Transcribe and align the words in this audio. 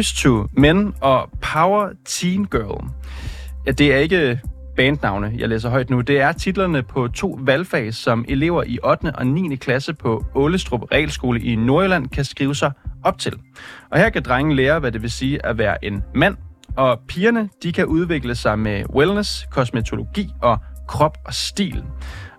Boys 0.00 0.12
to 0.12 0.46
Men 0.52 0.94
og 1.00 1.30
Power 1.40 1.88
Teen 2.04 2.46
Girl. 2.46 2.90
Ja, 3.66 3.70
det 3.70 3.94
er 3.94 3.96
ikke 3.96 4.40
bandnavne, 4.76 5.32
jeg 5.38 5.48
læser 5.48 5.70
højt 5.70 5.90
nu. 5.90 6.00
Det 6.00 6.20
er 6.20 6.32
titlerne 6.32 6.82
på 6.82 7.08
to 7.08 7.38
valgfag, 7.42 7.94
som 7.94 8.24
elever 8.28 8.62
i 8.66 8.78
8. 8.84 9.12
og 9.14 9.26
9. 9.26 9.56
klasse 9.56 9.94
på 9.94 10.24
Ålestrup 10.34 10.92
Regelskole 10.92 11.40
i 11.40 11.56
Nordjylland 11.56 12.08
kan 12.08 12.24
skrive 12.24 12.54
sig 12.54 12.72
op 13.04 13.18
til. 13.18 13.32
Og 13.90 13.98
her 13.98 14.10
kan 14.10 14.22
drengen 14.22 14.56
lære, 14.56 14.78
hvad 14.78 14.92
det 14.92 15.02
vil 15.02 15.10
sige 15.10 15.46
at 15.46 15.58
være 15.58 15.84
en 15.84 16.02
mand, 16.14 16.36
og 16.76 17.00
pigerne 17.08 17.48
de 17.62 17.72
kan 17.72 17.86
udvikle 17.86 18.34
sig 18.34 18.58
med 18.58 18.84
wellness, 18.94 19.46
kosmetologi 19.50 20.28
og 20.42 20.58
krop 20.88 21.18
og 21.26 21.34
stil. 21.34 21.84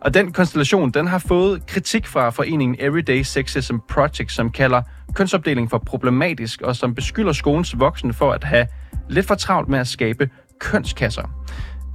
Og 0.01 0.13
den 0.13 0.31
konstellation, 0.31 0.91
den 0.91 1.07
har 1.07 1.19
fået 1.19 1.65
kritik 1.67 2.07
fra 2.07 2.29
foreningen 2.29 2.75
Everyday 2.79 3.21
Sexism 3.21 3.75
Project, 3.89 4.31
som 4.31 4.51
kalder 4.51 4.81
kønsopdeling 5.13 5.69
for 5.69 5.77
problematisk, 5.77 6.61
og 6.61 6.75
som 6.75 6.95
beskylder 6.95 7.33
skolens 7.33 7.79
voksne 7.79 8.13
for 8.13 8.31
at 8.31 8.43
have 8.43 8.67
lidt 9.09 9.27
for 9.27 9.35
travlt 9.35 9.69
med 9.69 9.79
at 9.79 9.87
skabe 9.87 10.29
kønskasser. 10.59 11.23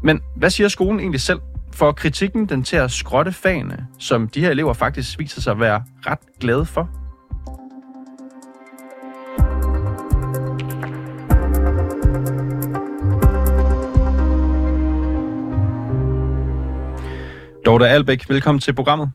Men 0.03 0.21
hvad 0.37 0.51
siger 0.51 0.69
skolen 0.69 1.01
egentlig 1.01 1.21
selv? 1.21 1.41
For 1.73 1.93
kritikken 1.93 2.47
den 2.47 2.63
til 2.63 2.77
at 2.77 2.91
skrotte 2.91 3.33
fagene, 3.33 3.87
som 3.99 4.29
de 4.29 4.41
her 4.41 4.51
elever 4.51 4.73
faktisk 4.73 5.19
viser 5.19 5.41
sig 5.41 5.51
at 5.51 5.61
være 5.61 5.83
ret 6.07 6.19
glade 6.41 6.65
for? 6.65 7.06
Dorte 17.77 17.89
Albæk, 17.89 18.29
velkommen 18.29 18.61
til 18.61 18.75
programmet. 18.75 19.11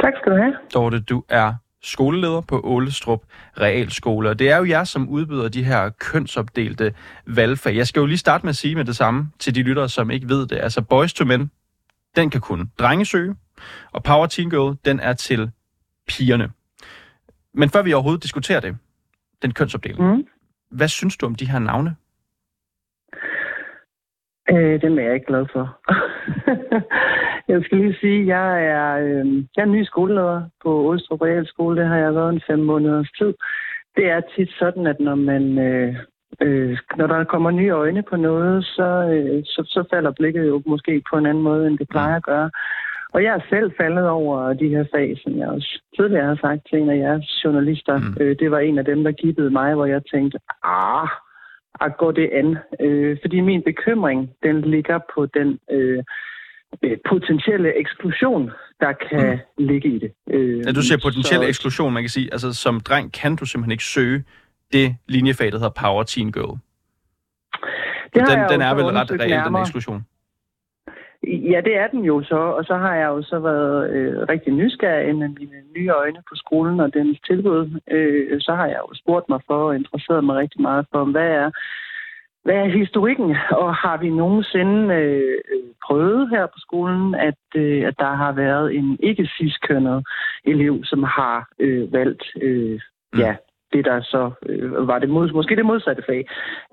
Tak 0.00 0.12
skal 0.20 0.32
du 0.32 0.36
have. 0.36 0.54
Dorte, 0.74 1.00
du 1.00 1.24
er 1.28 1.54
skoleleder 1.82 2.40
på 2.40 2.60
Ålestrup 2.64 3.22
Realskole, 3.60 4.30
og 4.30 4.38
det 4.38 4.50
er 4.50 4.56
jo 4.56 4.64
jer, 4.64 4.84
som 4.84 5.08
udbyder 5.08 5.48
de 5.48 5.64
her 5.64 5.90
kønsopdelte 5.90 6.94
valgfag. 7.26 7.76
Jeg 7.76 7.86
skal 7.86 8.00
jo 8.00 8.06
lige 8.06 8.18
starte 8.18 8.46
med 8.46 8.50
at 8.50 8.56
sige 8.56 8.74
med 8.74 8.84
det 8.84 8.96
samme 8.96 9.30
til 9.38 9.54
de 9.54 9.62
lyttere, 9.62 9.88
som 9.88 10.10
ikke 10.10 10.28
ved 10.28 10.46
det. 10.46 10.56
Altså 10.56 10.82
Boys 10.82 11.14
to 11.14 11.24
Men, 11.24 11.50
den 12.16 12.30
kan 12.30 12.40
kun 12.40 12.70
drenge 12.78 13.04
søge, 13.06 13.36
og 13.92 14.02
Power 14.02 14.26
Teen 14.26 14.50
Girl, 14.50 14.76
den 14.84 15.00
er 15.00 15.12
til 15.12 15.50
pigerne. 16.08 16.50
Men 17.54 17.70
før 17.70 17.82
vi 17.82 17.92
overhovedet 17.92 18.22
diskuterer 18.22 18.60
det, 18.60 18.76
den 19.42 19.52
kønsopdeling, 19.52 20.16
mm. 20.16 20.26
hvad 20.70 20.88
synes 20.88 21.16
du 21.16 21.26
om 21.26 21.34
de 21.34 21.50
her 21.50 21.58
navne? 21.58 21.96
Øh, 24.50 24.82
dem 24.82 24.98
er 24.98 25.02
jeg 25.02 25.14
ikke 25.14 25.26
glad 25.26 25.46
for. 25.52 25.78
jeg 27.52 27.64
skal 27.64 27.78
lige 27.78 27.96
sige, 28.00 28.20
at 28.20 28.26
jeg 28.26 28.64
er, 28.66 28.96
øh, 28.96 29.26
jeg 29.56 29.62
er 29.62 29.74
ny 29.76 29.84
skoleleder 29.84 30.42
på 30.62 30.70
Ålstrup 30.88 31.22
Realskole. 31.22 31.80
Det 31.80 31.88
har 31.88 31.96
jeg 31.96 32.14
været 32.14 32.32
en 32.32 32.42
fem 32.46 32.58
måneders 32.58 33.10
tid. 33.18 33.34
Det 33.96 34.10
er 34.10 34.20
tit 34.36 34.50
sådan, 34.58 34.86
at 34.86 35.00
når 35.00 35.14
man 35.14 35.58
øh, 35.58 35.96
øh, 36.40 36.78
når 36.96 37.06
der 37.06 37.24
kommer 37.24 37.50
nye 37.50 37.70
øjne 37.70 38.02
på 38.02 38.16
noget, 38.16 38.64
så, 38.64 38.88
øh, 39.14 39.42
så, 39.44 39.62
så 39.66 39.84
falder 39.90 40.10
blikket 40.10 40.48
jo 40.48 40.62
måske 40.66 41.02
på 41.10 41.18
en 41.18 41.26
anden 41.26 41.42
måde, 41.42 41.66
end 41.66 41.78
det 41.78 41.88
plejer 41.88 42.16
at 42.16 42.22
gøre. 42.22 42.50
Og 43.14 43.22
jeg 43.22 43.34
er 43.34 43.40
selv 43.50 43.72
faldet 43.80 44.08
over 44.08 44.52
de 44.52 44.68
her 44.68 44.84
fag, 44.94 45.16
som 45.22 45.38
jeg 45.38 45.48
også 45.48 45.82
tidligere 45.96 46.26
har 46.26 46.38
sagt 46.40 46.60
til 46.68 46.78
en 46.78 46.90
af 46.90 46.96
jeres 46.96 47.44
journalister. 47.44 47.98
Mm. 47.98 48.16
Øh, 48.20 48.36
det 48.38 48.50
var 48.50 48.58
en 48.58 48.78
af 48.78 48.84
dem, 48.84 49.04
der 49.04 49.12
gibbede 49.12 49.50
mig, 49.50 49.74
hvor 49.74 49.86
jeg 49.86 50.02
tænkte, 50.12 50.38
ah, 50.64 51.08
at 51.80 51.96
gå 51.96 52.12
det 52.12 52.30
an. 52.32 52.58
Øh, 52.80 53.16
fordi 53.22 53.40
min 53.40 53.62
bekymring, 53.62 54.30
den 54.42 54.60
ligger 54.60 54.98
på 55.14 55.26
den 55.26 55.58
øh, 55.70 56.02
øh, 56.82 56.96
potentielle 57.08 57.78
eksklusion, 57.80 58.50
der 58.80 58.92
kan 58.92 59.40
mm. 59.58 59.64
ligge 59.66 59.88
i 59.88 59.98
det. 59.98 60.12
Øh, 60.30 60.58
ja, 60.66 60.72
du 60.72 60.82
siger 60.82 60.98
potentiel 61.02 61.40
så... 61.40 61.48
eksklusion, 61.48 61.92
man 61.92 62.02
kan 62.02 62.10
sige, 62.10 62.28
altså 62.32 62.52
som 62.52 62.80
dreng 62.80 63.12
kan 63.12 63.36
du 63.36 63.44
simpelthen 63.44 63.72
ikke 63.72 63.84
søge 63.84 64.24
det 64.72 64.96
linjefag, 65.08 65.52
der 65.52 65.58
hedder 65.58 65.80
Power 65.82 66.02
Teen 66.02 66.32
Girl. 66.32 66.58
Det 68.14 68.22
den, 68.28 68.38
den 68.50 68.60
er 68.60 68.74
vel 68.74 68.84
ret 68.84 69.10
reelt, 69.10 69.46
den 69.46 69.56
eksklusion? 69.56 70.06
Ja, 71.26 71.60
det 71.60 71.76
er 71.76 71.86
den 71.86 72.04
jo 72.04 72.22
så, 72.22 72.36
og 72.36 72.64
så 72.64 72.74
har 72.74 72.94
jeg 72.94 73.06
jo 73.06 73.22
så 73.22 73.38
været 73.38 73.90
øh, 73.90 74.28
rigtig 74.28 74.52
nysgerrig 74.52 75.16
med 75.16 75.28
mine 75.28 75.58
nye 75.76 75.88
øjne 75.88 76.22
på 76.28 76.34
skolen 76.34 76.80
og 76.80 76.94
dens 76.94 77.18
tilbud. 77.26 77.80
Øh, 77.90 78.40
så 78.40 78.54
har 78.54 78.66
jeg 78.66 78.80
jo 78.88 78.94
spurgt 78.94 79.28
mig 79.28 79.40
for 79.46 79.68
og 79.68 79.76
interesseret 79.76 80.24
mig 80.24 80.36
rigtig 80.36 80.60
meget 80.60 80.86
for, 80.92 81.04
hvad 81.04 81.28
er, 81.28 81.50
hvad 82.44 82.54
er 82.54 82.78
historikken, 82.78 83.36
og 83.50 83.74
har 83.74 83.96
vi 83.96 84.10
nogensinde 84.10 84.94
øh, 84.94 85.38
prøvet 85.86 86.30
her 86.30 86.46
på 86.46 86.58
skolen, 86.58 87.14
at, 87.14 87.42
øh, 87.56 87.86
at 87.86 87.94
der 87.98 88.14
har 88.14 88.32
været 88.32 88.74
en 88.74 88.98
ikke 89.00 89.30
sidstkønnet 89.38 90.06
elev, 90.44 90.84
som 90.84 91.02
har 91.02 91.48
øh, 91.58 91.92
valgt 91.92 92.24
øh, 92.42 92.80
ja, 93.18 93.32
mm 93.32 93.38
det, 93.74 93.84
der 93.84 94.00
så 94.02 94.22
øh, 94.46 94.88
var 94.88 94.98
det 94.98 95.10
mod, 95.10 95.32
måske 95.32 95.56
det 95.56 95.66
modsatte 95.66 96.02
fag. 96.08 96.22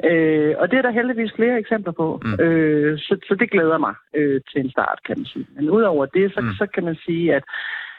Øh, 0.09 0.53
og 0.59 0.71
det 0.71 0.77
er 0.77 0.81
der 0.81 0.97
heldigvis 0.99 1.33
flere 1.35 1.59
eksempler 1.59 1.93
på, 2.01 2.21
mm. 2.25 2.45
øh, 2.45 2.99
så, 2.99 3.13
så 3.27 3.33
det 3.39 3.51
glæder 3.51 3.77
mig 3.77 3.93
øh, 4.15 4.41
til 4.49 4.59
en 4.61 4.71
start, 4.71 4.99
kan 5.07 5.15
man 5.17 5.25
sige. 5.25 5.47
Men 5.55 5.69
udover 5.69 6.05
det, 6.05 6.33
så, 6.33 6.41
mm. 6.41 6.53
så 6.59 6.65
kan 6.73 6.83
man 6.83 6.95
sige, 7.05 7.35
at 7.35 7.43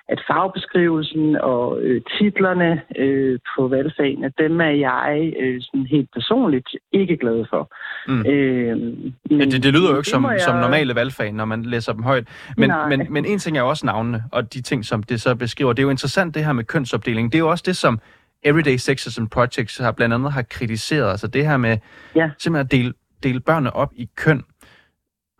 at 0.09 0.23
fagbeskrivelsen 0.27 1.37
og 1.37 1.83
øh, 1.83 2.03
titlerne 2.19 2.83
øh, 2.99 3.39
på 3.57 3.69
valgfagene, 3.69 4.33
dem 4.39 4.61
er 4.61 4.75
jeg 4.91 5.33
øh, 5.41 5.61
sådan 5.61 5.87
helt 5.87 6.09
personligt 6.15 6.69
ikke 6.93 7.17
glad 7.17 7.45
for. 7.51 7.73
Mm. 8.09 8.27
Øh, 8.27 8.77
men, 8.77 9.41
ja, 9.41 9.45
det, 9.45 9.63
det 9.63 9.73
lyder 9.75 9.91
jo 9.91 9.97
ikke 9.97 10.09
som, 10.09 10.25
jeg... 10.25 10.41
som 10.41 10.59
normale 10.59 10.95
valgfag, 10.95 11.33
når 11.33 11.45
man 11.45 11.63
læser 11.63 11.93
dem 11.93 12.03
højt. 12.03 12.29
Men, 12.57 12.73
men, 12.89 13.07
men 13.11 13.25
en 13.25 13.39
ting 13.39 13.57
er 13.57 13.61
jo 13.61 13.69
også 13.69 13.87
navnene, 13.87 14.23
og 14.33 14.55
de 14.55 14.63
ting, 14.63 14.85
som 14.85 15.03
det 15.03 15.21
så 15.21 15.35
beskriver. 15.35 15.73
Det 15.73 15.83
er 15.83 15.87
jo 15.87 15.91
interessant, 15.91 16.35
det 16.35 16.45
her 16.45 16.53
med 16.53 16.65
kønsopdeling. 16.65 17.33
Det 17.33 17.39
er 17.39 17.43
jo 17.43 17.51
også 17.51 17.65
det, 17.67 17.77
som 17.77 18.01
Everyday 18.43 18.77
Sexism 18.77 19.25
Projects 19.25 19.79
har 19.79 19.93
blandt 19.93 20.15
andet 20.15 20.33
har 20.33 20.43
kritiseret, 20.43 21.11
altså 21.11 21.27
det 21.27 21.47
her 21.47 21.57
med 21.57 21.79
ja. 22.15 22.31
simpelthen 22.39 22.67
at 22.67 22.71
dele, 22.71 22.95
dele 23.23 23.41
børnene 23.41 23.73
op 23.73 23.93
i 23.97 24.09
køn. 24.15 24.45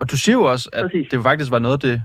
Og 0.01 0.11
du 0.11 0.17
siger 0.17 0.37
jo 0.37 0.43
også, 0.43 0.71
at 0.73 0.85
Præcis. 0.85 1.09
det 1.11 1.23
faktisk 1.23 1.51
var 1.51 1.59
noget 1.59 1.73
af 1.73 1.81
det 1.81 2.03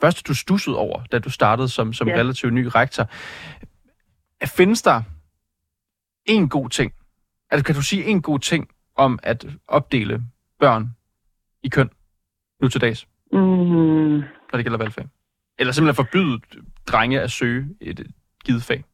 første, 0.00 0.22
du 0.22 0.34
stussede 0.34 0.76
over, 0.76 1.04
da 1.04 1.18
du 1.18 1.30
startede 1.30 1.68
som, 1.68 1.92
som 1.92 2.08
ja. 2.08 2.14
relativt 2.14 2.52
ny 2.52 2.68
rektor. 2.74 3.08
Findes 4.46 4.82
der 4.82 5.02
en 6.26 6.48
god 6.48 6.68
ting? 6.68 6.92
Altså 7.50 7.64
kan 7.64 7.74
du 7.74 7.82
sige 7.82 8.04
en 8.04 8.22
god 8.22 8.38
ting 8.38 8.68
om 8.96 9.18
at 9.22 9.46
opdele 9.68 10.22
børn 10.60 10.96
i 11.62 11.68
køn 11.68 11.90
nu 12.62 12.68
til 12.68 12.80
dags? 12.80 13.06
Mm. 13.32 13.38
Når 13.38 14.52
det 14.52 14.64
gælder 14.64 14.78
valgfag. 14.78 15.08
Eller 15.58 15.72
simpelthen 15.72 16.04
forbyde 16.04 16.40
drenge 16.86 17.20
at 17.20 17.30
søge 17.30 17.68
et 17.80 18.06
givet 18.44 18.62
fag? 18.62 18.84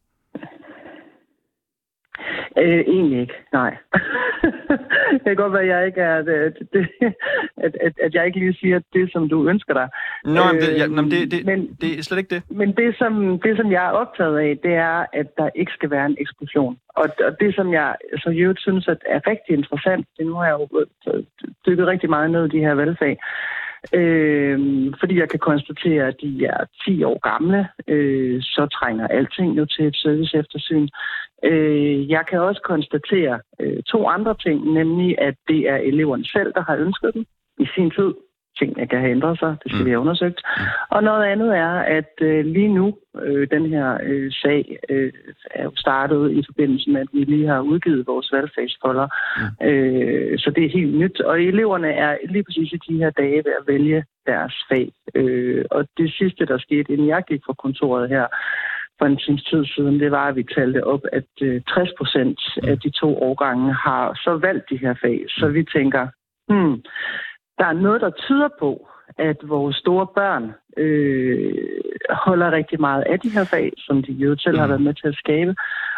Øh, 2.58 2.80
egentlig 2.94 3.20
ikke, 3.20 3.34
nej. 3.52 3.76
det 5.12 5.24
kan 5.24 5.36
godt 5.36 5.52
være, 5.52 5.62
at 5.62 5.68
jeg 5.68 5.86
ikke 5.86 6.00
er, 6.00 6.22
det, 6.22 6.56
det, 6.72 6.88
at, 7.64 7.76
at, 7.80 7.92
at 8.02 8.14
jeg 8.14 8.26
ikke 8.26 8.38
lige 8.38 8.54
siger 8.54 8.80
det, 8.92 9.12
som 9.12 9.28
du 9.28 9.48
ønsker 9.48 9.74
dig. 9.74 9.88
Nå, 10.24 10.44
men 10.52 10.62
det, 10.62 10.78
ja, 10.78 10.86
øh, 10.86 11.10
det, 11.10 11.30
det, 11.30 11.46
men, 11.46 11.76
det 11.80 11.98
er 11.98 12.02
slet 12.02 12.18
ikke 12.18 12.34
det. 12.34 12.42
Men 12.50 12.72
det 12.76 12.96
som, 12.98 13.40
det, 13.40 13.56
som 13.56 13.72
jeg 13.72 13.86
er 13.86 13.90
optaget 14.02 14.38
af, 14.38 14.58
det 14.62 14.74
er, 14.74 15.06
at 15.12 15.26
der 15.36 15.50
ikke 15.54 15.72
skal 15.72 15.90
være 15.90 16.06
en 16.06 16.16
eksklusion. 16.20 16.78
Og, 16.88 17.08
og 17.26 17.40
det, 17.40 17.54
som 17.54 17.72
jeg 17.72 17.94
så 18.16 18.30
jo 18.30 18.54
synes 18.58 18.88
at 18.88 18.98
er 19.06 19.20
rigtig 19.26 19.56
interessant, 19.56 20.06
det 20.18 20.26
nu 20.26 20.34
har 20.34 20.46
jeg 20.46 20.58
jo 20.60 20.86
dykket 21.66 21.86
rigtig 21.86 22.10
meget 22.10 22.30
ned 22.30 22.44
i 22.46 22.56
de 22.56 22.64
her 22.66 22.74
valgfag, 22.74 23.18
Øh, 23.94 24.58
fordi 25.00 25.18
jeg 25.18 25.28
kan 25.28 25.38
konstatere, 25.38 26.06
at 26.06 26.16
de 26.22 26.44
er 26.44 26.64
10 26.84 27.04
år 27.04 27.18
gamle, 27.30 27.68
øh, 27.88 28.42
så 28.42 28.66
trænger 28.72 29.06
alting 29.06 29.58
jo 29.58 29.64
til 29.66 29.86
et 29.86 29.96
service 29.96 30.36
eftersyn. 30.38 30.88
Øh, 31.44 32.10
jeg 32.10 32.24
kan 32.30 32.40
også 32.40 32.60
konstatere 32.64 33.40
øh, 33.60 33.82
to 33.82 34.08
andre 34.08 34.34
ting, 34.44 34.72
nemlig 34.72 35.18
at 35.18 35.34
det 35.48 35.60
er 35.68 35.76
eleverne 35.76 36.24
selv, 36.24 36.52
der 36.52 36.62
har 36.62 36.76
ønsket 36.76 37.14
dem 37.14 37.24
i 37.58 37.66
sin 37.74 37.90
tid 37.90 38.12
tingene 38.58 38.86
kan 38.86 39.00
have 39.00 39.10
ændret 39.10 39.38
sig. 39.38 39.56
Det 39.62 39.72
skal 39.72 39.80
mm. 39.80 39.86
vi 39.86 39.90
have 39.90 40.00
undersøgt. 40.00 40.40
Mm. 40.56 40.62
Og 40.90 41.02
noget 41.02 41.24
andet 41.24 41.56
er, 41.56 41.74
at 41.98 42.12
øh, 42.20 42.44
lige 42.44 42.74
nu, 42.78 42.96
øh, 43.22 43.48
den 43.50 43.66
her 43.66 43.98
øh, 44.02 44.32
sag 44.32 44.78
øh, 44.88 45.12
er 45.50 45.64
jo 45.64 45.72
startet 45.76 46.30
i 46.30 46.42
forbindelse 46.48 46.90
med, 46.90 47.00
at 47.00 47.08
vi 47.12 47.24
lige 47.24 47.46
har 47.46 47.60
udgivet 47.60 48.06
vores 48.06 48.32
valgfagsfolder. 48.32 49.08
Mm. 49.36 49.66
Øh, 49.68 50.38
så 50.38 50.50
det 50.56 50.64
er 50.64 50.76
helt 50.78 50.94
nyt. 50.94 51.20
Og 51.20 51.42
eleverne 51.42 51.92
er 51.92 52.16
lige 52.28 52.44
præcis 52.44 52.72
i 52.72 52.80
de 52.88 52.98
her 52.98 53.10
dage 53.10 53.36
ved 53.36 53.54
at 53.60 53.66
vælge 53.66 54.04
deres 54.26 54.54
fag. 54.68 54.92
Øh, 55.14 55.64
og 55.70 55.86
det 55.98 56.12
sidste, 56.18 56.46
der 56.46 56.58
skete, 56.58 56.92
inden 56.92 57.08
jeg 57.08 57.22
gik 57.28 57.40
fra 57.46 57.54
kontoret 57.54 58.08
her, 58.08 58.26
for 58.98 59.06
en 59.06 59.16
times 59.16 59.44
tid 59.44 59.64
siden, 59.64 60.00
det 60.00 60.10
var, 60.10 60.28
at 60.28 60.36
vi 60.36 60.44
talte 60.54 60.86
op, 60.86 61.00
at 61.12 61.28
60 61.68 61.90
procent 61.98 62.40
af 62.62 62.78
de 62.78 62.90
to 62.90 63.22
årgange 63.22 63.74
har 63.74 64.20
så 64.24 64.32
valgt 64.46 64.70
de 64.70 64.76
her 64.76 64.94
fag. 65.02 65.24
Så 65.28 65.48
vi 65.48 65.62
tænker, 65.64 66.08
hmm, 66.48 66.82
der 67.60 67.66
er 67.66 67.82
noget, 67.86 68.00
der 68.00 68.10
tyder 68.10 68.48
på, 68.58 68.88
at 69.18 69.38
vores 69.42 69.76
store 69.76 70.06
børn 70.06 70.44
øh, 70.76 71.54
holder 72.10 72.50
rigtig 72.50 72.80
meget 72.80 73.02
af 73.02 73.20
de 73.20 73.30
her 73.30 73.44
fag, 73.44 73.72
som 73.76 74.02
de 74.02 74.12
jo 74.12 74.36
selv 74.38 74.58
har 74.58 74.66
mm. 74.66 74.70
været 74.70 74.82
med 74.82 74.94
til 74.94 75.08
at 75.08 75.20
skabe, 75.24 75.54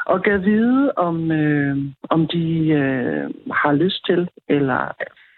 og 0.07 0.23
kan 0.25 0.45
vide, 0.45 0.93
om, 0.97 1.31
øh, 1.31 1.77
om 2.11 2.27
de 2.27 2.69
øh, 2.69 3.31
har 3.53 3.73
lyst 3.73 4.07
til, 4.07 4.29
eller 4.49 4.95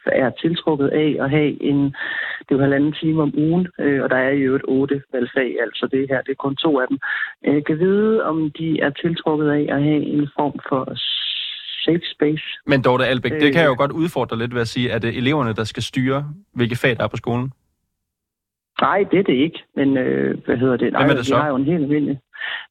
er 0.07 0.31
tiltrukket 0.31 0.89
af 0.89 1.17
at 1.21 1.31
have 1.31 1.63
en, 1.63 1.85
det 2.39 2.51
er 2.51 2.55
jo 2.55 2.61
halvanden 2.61 2.93
time 2.93 3.23
om 3.23 3.35
ugen, 3.37 3.69
øh, 3.79 4.03
og 4.03 4.11
der 4.11 4.17
er 4.17 4.31
jo 4.31 4.55
et 4.55 4.65
otte 4.69 5.03
valgfag, 5.13 5.57
altså 5.61 5.89
det 5.93 6.09
her, 6.11 6.23
det 6.23 6.31
er 6.31 6.45
kun 6.45 6.57
to 6.57 6.81
af 6.81 6.89
dem, 6.89 6.99
øh, 7.47 7.65
kan 7.65 7.79
vide, 7.79 8.25
om 8.25 8.51
de 8.59 8.81
er 8.81 8.91
tiltrukket 8.91 9.51
af 9.51 9.67
at 9.75 9.83
have 9.83 10.03
en 10.03 10.29
form 10.37 10.59
for 10.69 10.95
safe 11.87 12.05
space. 12.15 12.45
Men 12.67 12.83
Dorte 12.83 13.07
Albæk, 13.07 13.33
det 13.33 13.53
kan 13.53 13.63
jeg 13.63 13.67
jo 13.67 13.77
øh. 13.79 13.79
godt 13.79 13.93
udfordre 13.93 14.39
lidt 14.39 14.55
ved 14.55 14.61
at 14.61 14.69
sige, 14.69 14.93
at 14.93 15.03
det 15.03 15.09
er 15.11 15.19
eleverne, 15.19 15.53
der 15.53 15.65
skal 15.65 15.83
styre, 15.83 16.21
hvilke 16.53 16.77
fag 16.77 16.97
der 16.97 17.05
er 17.05 17.09
på 17.09 17.17
skolen? 17.17 17.53
Nej, 18.81 18.99
det 19.11 19.19
er 19.19 19.23
det 19.23 19.37
ikke. 19.47 19.59
Men 19.77 19.97
øh, 19.97 20.45
hvad 20.45 20.57
hedder 20.57 20.77
det? 20.77 20.93
Nej, 20.93 21.03
Hvem 21.03 21.11
er 21.11 21.15
det 21.15 21.27
så? 21.27 21.35
Vi 21.35 21.41
har 21.41 21.49
jo 21.49 21.57
en 21.57 21.65
helt 21.65 21.83
almindelig... 21.83 22.19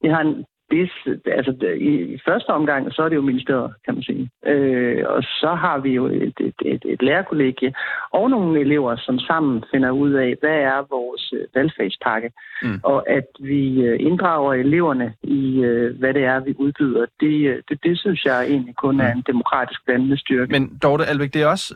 Vi 0.02 0.08
har 0.08 0.22
en, 0.22 0.46
det, 0.72 0.90
altså, 1.26 1.52
i, 1.90 1.92
i 2.16 2.20
første 2.28 2.50
omgang, 2.50 2.94
så 2.94 3.02
er 3.04 3.10
det 3.10 3.16
jo 3.16 3.22
ministeriet, 3.22 3.74
kan 3.86 3.94
man 3.94 4.04
sige. 4.04 4.30
Øh, 4.46 5.04
og 5.06 5.24
så 5.24 5.56
har 5.64 5.78
vi 5.80 5.90
jo 5.90 6.06
et, 6.06 6.38
et, 6.40 6.56
et, 6.66 6.84
et 6.86 7.02
lærerkollegie 7.02 7.74
og 8.12 8.30
nogle 8.30 8.62
elever, 8.62 8.96
som 8.96 9.20
sammen 9.20 9.64
finder 9.72 9.92
ud 9.92 10.12
af, 10.12 10.36
hvad 10.40 10.58
er 10.74 10.88
vores 10.90 11.34
øh, 11.34 11.48
valgfagspakke. 11.56 12.32
Mm. 12.64 12.80
Og 12.84 13.10
at 13.10 13.28
vi 13.40 13.82
øh, 13.82 13.98
inddrager 14.00 14.54
eleverne 14.54 15.14
i, 15.24 15.60
øh, 15.60 16.00
hvad 16.00 16.14
det 16.14 16.24
er, 16.24 16.40
vi 16.40 16.54
udbyder, 16.58 17.06
det, 17.20 17.62
det, 17.70 17.84
det 17.84 18.00
synes 18.00 18.26
jeg 18.26 18.46
egentlig 18.46 18.76
kun 18.76 19.00
er 19.00 19.14
mm. 19.14 19.18
en 19.18 19.24
demokratisk 19.28 19.82
vandende 19.88 20.18
styrke. 20.18 20.52
Men 20.52 20.80
Dorte 20.84 21.06
Alvæk, 21.06 21.34
det 21.34 21.42
er 21.42 21.48
også 21.48 21.76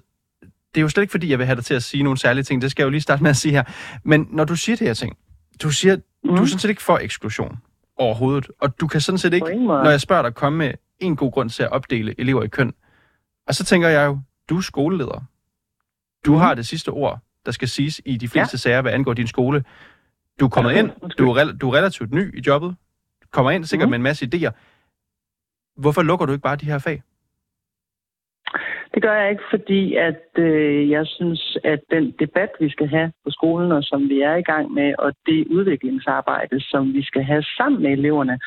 det 0.76 0.82
er 0.82 0.86
jo 0.86 0.90
slet 0.90 1.04
ikke, 1.04 1.12
fordi 1.12 1.32
jeg 1.32 1.38
vil 1.40 1.46
have 1.46 1.56
dig 1.56 1.66
til 1.66 1.74
at 1.74 1.84
sige 1.84 2.04
nogle 2.04 2.18
særlige 2.18 2.44
ting. 2.44 2.62
Det 2.62 2.72
skal 2.72 2.84
jeg 2.84 2.86
jo 2.86 2.92
lige 2.92 3.02
starte 3.02 3.24
med 3.24 3.30
at 3.30 3.36
sige 3.36 3.52
her. 3.52 3.64
Men 4.04 4.28
når 4.32 4.46
du 4.46 4.56
siger 4.56 4.76
det 4.76 4.88
her 4.88 4.94
ting, 4.94 5.18
du 5.64 5.70
siger, 5.72 5.96
mm. 5.96 6.36
du 6.36 6.42
er 6.42 6.46
sådan 6.46 6.60
set 6.60 6.70
ikke 6.70 6.82
for 6.82 6.98
eksklusion 6.98 7.58
overhovedet. 7.98 8.52
Og 8.62 8.80
du 8.80 8.88
kan 8.88 9.02
sådan 9.02 9.18
set 9.18 9.34
ikke, 9.34 9.66
når 9.66 9.90
jeg 9.90 10.02
spørger 10.02 10.22
dig, 10.22 10.34
komme 10.34 10.58
med 10.58 10.74
en 11.00 11.16
god 11.16 11.32
grund 11.32 11.50
til 11.50 11.64
at 11.64 11.72
opdele 11.72 12.16
elever 12.18 12.44
i 12.44 12.48
køn. 12.48 12.74
Og 13.48 13.56
så 13.56 13.64
tænker 13.64 13.88
jeg 13.88 14.06
jo, 14.06 14.20
du 14.50 14.58
er 14.58 14.62
skoleleder. 14.62 15.24
Du 16.26 16.32
mm. 16.32 16.40
har 16.40 16.54
det 16.54 16.68
sidste 16.68 16.90
ord, 16.90 17.20
der 17.46 17.52
skal 17.52 17.68
siges 17.68 18.02
i 18.06 18.18
de 18.18 18.28
fleste 18.28 18.56
ja. 18.56 18.58
sager, 18.58 18.82
hvad 18.82 18.92
angår 18.92 19.14
din 19.14 19.28
skole. 19.28 19.64
Du 20.40 20.46
er 20.46 20.50
kommet 20.50 20.76
ind, 20.76 20.92
du 21.18 21.32
er, 21.32 21.52
du 21.52 21.70
er 21.70 21.76
relativt 21.78 22.12
ny 22.14 22.38
i 22.38 22.42
jobbet, 22.48 22.76
kommer 23.32 23.52
ind 23.52 23.66
sikkert 23.66 23.88
mm. 23.88 23.90
med 23.90 23.96
en 23.96 24.04
masse 24.04 24.30
idéer. 24.34 24.52
Hvorfor 25.78 26.02
lukker 26.02 26.26
du 26.26 26.32
ikke 26.32 26.44
bare 26.44 26.56
de 26.56 26.66
her 26.66 26.78
fag? 26.78 27.04
Det 28.94 29.02
gør 29.02 29.14
jeg 29.14 29.30
ikke, 29.30 29.44
fordi 29.50 29.96
at 29.96 30.26
øh, 30.38 30.90
jeg 30.90 31.08
synes, 31.08 31.58
at 31.64 31.80
den 31.92 32.12
debat, 32.20 32.50
vi 32.60 32.70
skal 32.70 32.88
have 32.88 33.12
på 33.24 33.32
skolen, 33.32 33.72
og 33.72 33.84
som 33.84 34.10
vi 34.10 34.22
er 34.22 34.36
i 34.36 34.42
gang 34.42 34.74
med, 34.74 34.94
og 35.00 35.14
det 35.26 35.48
udviklingsarbejde, 35.48 36.62
som 36.62 36.94
vi 36.94 37.04
skal 37.04 37.24
have 37.24 37.44
sammen 37.44 37.82
med 37.84 37.92
eleverne, 37.92 38.40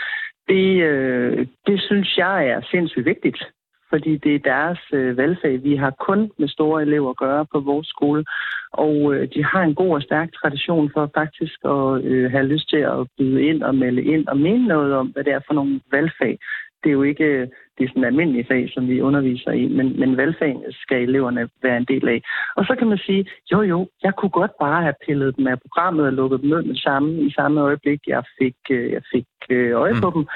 det, 0.48 0.82
øh, 0.82 1.46
det 1.66 1.80
synes 1.80 2.18
jeg 2.18 2.48
er 2.48 2.60
sindssygt 2.70 3.06
vigtigt. 3.06 3.42
Fordi 3.90 4.16
det 4.16 4.34
er 4.34 4.38
deres 4.38 4.78
øh, 4.92 5.16
valgfag. 5.16 5.64
Vi 5.64 5.76
har 5.76 5.90
kun 5.90 6.30
med 6.38 6.48
store 6.48 6.82
elever 6.82 7.10
at 7.10 7.16
gøre 7.16 7.46
på 7.52 7.60
vores 7.60 7.88
skole, 7.88 8.24
og 8.72 9.14
øh, 9.14 9.28
de 9.34 9.44
har 9.44 9.62
en 9.62 9.74
god 9.74 9.94
og 9.94 10.02
stærk 10.02 10.28
tradition 10.32 10.90
for 10.94 11.10
faktisk 11.14 11.58
at 11.64 12.04
øh, 12.04 12.30
have 12.30 12.46
lyst 12.46 12.68
til 12.70 12.82
at 12.94 13.06
byde 13.18 13.42
ind 13.42 13.62
og 13.62 13.74
melde 13.74 14.02
ind 14.02 14.28
og 14.28 14.36
mene 14.36 14.66
noget 14.66 14.94
om, 14.94 15.06
hvad 15.06 15.24
det 15.24 15.32
er 15.32 15.40
for 15.46 15.54
nogle 15.54 15.80
valgfag, 15.92 16.38
det 16.82 16.88
er 16.88 16.92
jo 16.92 17.02
ikke 17.02 17.48
det 17.80 17.86
er 17.86 17.92
sådan 17.92 18.04
almindelige 18.04 18.46
fag, 18.48 18.70
som 18.74 18.88
vi 18.88 19.00
underviser 19.00 19.50
i, 19.50 19.68
men, 19.68 20.00
men 20.00 20.16
valgfagene 20.16 20.72
skal 20.72 21.02
eleverne 21.02 21.48
være 21.62 21.76
en 21.76 21.84
del 21.84 22.08
af. 22.08 22.22
Og 22.56 22.64
så 22.64 22.74
kan 22.78 22.88
man 22.88 22.98
sige, 22.98 23.26
jo 23.52 23.62
jo, 23.62 23.88
jeg 24.02 24.14
kunne 24.14 24.30
godt 24.40 24.50
bare 24.60 24.82
have 24.82 24.94
pillet 25.06 25.36
dem 25.36 25.46
af 25.46 25.60
programmet 25.60 26.06
og 26.06 26.12
lukket 26.12 26.40
dem 26.40 26.50
ned 26.50 26.62
med 26.62 26.76
samme, 26.76 27.22
i 27.22 27.30
samme 27.32 27.60
øjeblik, 27.60 28.00
jeg 28.06 28.22
fik, 28.38 28.56
øh, 28.70 28.92
jeg 28.92 29.02
fik 29.12 29.26
øh, 29.50 29.72
øje 29.72 29.94
på 30.02 30.10
mm. 30.10 30.14
dem. 30.14 30.26